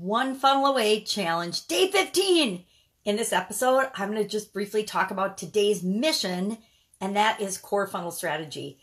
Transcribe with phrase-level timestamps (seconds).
[0.00, 2.64] One Funnel Away Challenge, day 15.
[3.04, 6.58] In this episode, I'm going to just briefly talk about today's mission,
[7.00, 8.78] and that is core funnel strategy.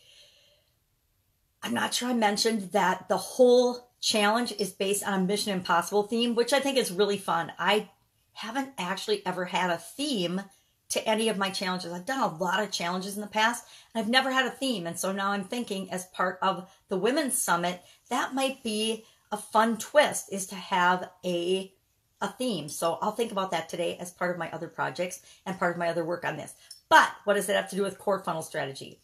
[1.63, 6.03] I'm not sure I mentioned that the whole challenge is based on a Mission Impossible
[6.03, 7.53] theme, which I think is really fun.
[7.57, 7.91] I
[8.33, 10.41] haven't actually ever had a theme
[10.89, 11.93] to any of my challenges.
[11.93, 13.63] I've done a lot of challenges in the past,
[13.93, 14.85] and I've never had a theme.
[14.85, 19.05] And so now I'm thinking, as part of the Women's Summit, that might be
[19.35, 21.73] a fun twist is to have a
[22.21, 22.69] a theme.
[22.69, 25.77] So I'll think about that today as part of my other projects and part of
[25.77, 26.53] my other work on this.
[26.87, 29.01] But what does it have to do with core funnel strategy?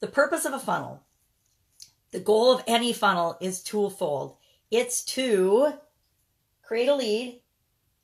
[0.00, 1.02] The purpose of a funnel,
[2.10, 4.36] the goal of any funnel is twofold.
[4.70, 5.72] It's to
[6.62, 7.40] create a lead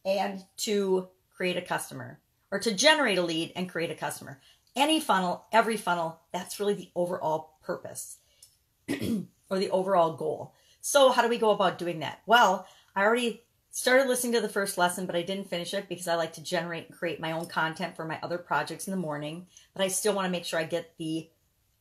[0.07, 2.19] and to create a customer
[2.51, 4.41] or to generate a lead and create a customer.
[4.75, 8.17] Any funnel, every funnel, that's really the overall purpose
[8.89, 10.55] or the overall goal.
[10.87, 12.21] So, how do we go about doing that?
[12.27, 16.07] Well, I already started listening to the first lesson, but I didn't finish it because
[16.07, 18.97] I like to generate and create my own content for my other projects in the
[18.97, 19.49] morning.
[19.75, 21.29] But I still want to make sure I get the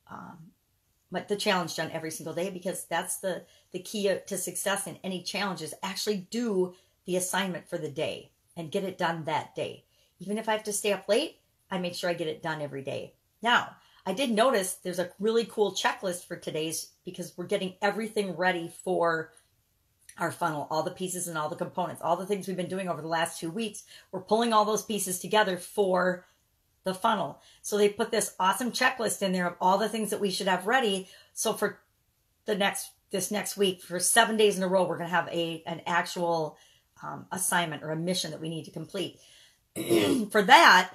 [0.09, 0.49] um,
[1.27, 5.21] the challenge done every single day because that's the the key to success in any
[5.21, 6.73] challenge is actually do
[7.05, 9.85] the assignment for the day and get it done that day.
[10.17, 12.59] Even if I have to stay up late, I make sure I get it done
[12.59, 13.13] every day.
[13.43, 18.35] Now, I did notice there's a really cool checklist for today's because we're getting everything
[18.35, 19.31] ready for
[20.17, 22.87] our funnel, all the pieces and all the components, all the things we've been doing
[22.87, 23.83] over the last two weeks.
[24.11, 26.25] We're pulling all those pieces together for
[26.83, 27.41] the funnel.
[27.61, 30.47] So they put this awesome checklist in there of all the things that we should
[30.47, 31.09] have ready.
[31.33, 31.79] So for
[32.45, 35.27] the next this next week, for seven days in a row, we're going to have
[35.29, 36.57] a an actual
[37.03, 39.19] um, assignment or a mission that we need to complete.
[40.31, 40.93] for that,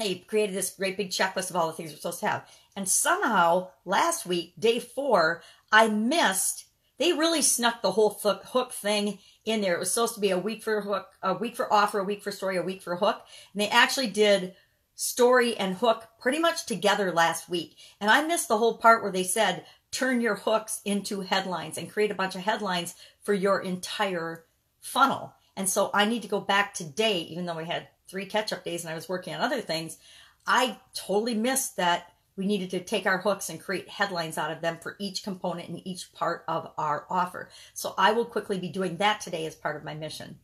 [0.00, 2.48] they created this great big checklist of all the things we're supposed to have.
[2.76, 5.42] And somehow last week, day four,
[5.72, 6.66] I missed.
[6.98, 9.74] They really snuck the whole hook thing in there.
[9.74, 12.22] It was supposed to be a week for hook, a week for offer, a week
[12.22, 13.22] for story, a week for hook.
[13.52, 14.54] And they actually did
[14.94, 17.76] story and hook pretty much together last week.
[18.00, 21.90] And I missed the whole part where they said, turn your hooks into headlines and
[21.90, 24.44] create a bunch of headlines for your entire
[24.78, 25.34] funnel.
[25.56, 28.64] And so I need to go back today, even though we had three catch up
[28.64, 29.98] days and I was working on other things,
[30.46, 34.62] I totally missed that we needed to take our hooks and create headlines out of
[34.62, 37.50] them for each component and each part of our offer.
[37.74, 40.38] So I will quickly be doing that today as part of my mission.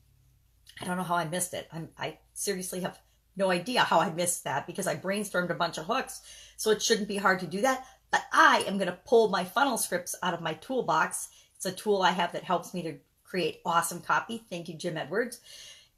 [0.81, 1.69] I don't know how I missed it.
[1.73, 2.99] I'm, I seriously have
[3.37, 6.21] no idea how I missed that because I brainstormed a bunch of hooks.
[6.57, 7.87] So it shouldn't be hard to do that.
[8.11, 11.29] But I am going to pull my funnel scripts out of my toolbox.
[11.57, 14.45] It's a tool I have that helps me to create awesome copy.
[14.51, 15.41] Thank you, Jim Edwards.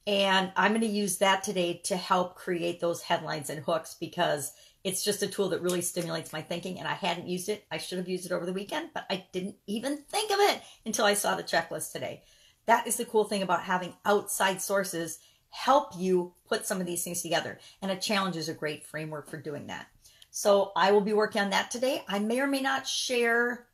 [0.08, 4.54] And I'm going to use that today to help create those headlines and hooks because
[4.82, 6.78] it's just a tool that really stimulates my thinking.
[6.78, 7.66] And I hadn't used it.
[7.70, 10.62] I should have used it over the weekend, but I didn't even think of it
[10.86, 12.22] until I saw the checklist today.
[12.64, 15.18] That is the cool thing about having outside sources
[15.50, 17.58] help you put some of these things together.
[17.82, 19.88] And a challenge is a great framework for doing that.
[20.30, 22.02] So I will be working on that today.
[22.08, 23.66] I may or may not share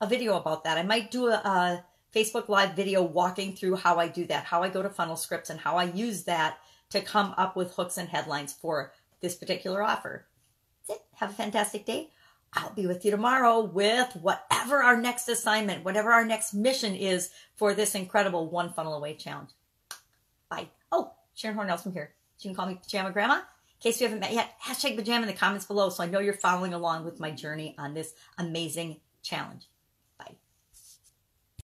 [0.00, 0.76] a video about that.
[0.76, 4.62] I might do a, a Facebook Live video walking through how I do that, how
[4.62, 6.58] I go to funnel scripts, and how I use that
[6.90, 10.26] to come up with hooks and headlines for this particular offer.
[10.86, 11.06] That's it.
[11.16, 12.10] Have a fantastic day.
[12.54, 17.30] I'll be with you tomorrow with whatever our next assignment, whatever our next mission is
[17.56, 19.50] for this incredible One Funnel Away challenge.
[20.48, 20.68] Bye.
[20.90, 22.14] Oh, Sharon Hurnall from here.
[22.40, 23.34] You can call me Pajama Grandma.
[23.34, 23.42] In
[23.80, 26.32] case you haven't met yet, hashtag pajama in the comments below so I know you're
[26.32, 29.68] following along with my journey on this amazing challenge.